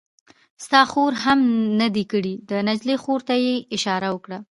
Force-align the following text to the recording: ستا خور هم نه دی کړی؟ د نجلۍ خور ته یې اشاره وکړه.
ستا 0.65 0.81
خور 0.91 1.11
هم 1.23 1.39
نه 1.79 1.87
دی 1.95 2.03
کړی؟ 2.11 2.33
د 2.49 2.51
نجلۍ 2.67 2.97
خور 3.03 3.19
ته 3.27 3.35
یې 3.45 3.55
اشاره 3.75 4.07
وکړه. 4.11 4.37